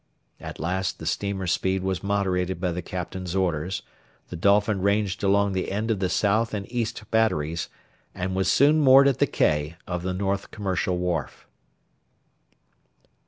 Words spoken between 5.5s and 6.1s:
the end of the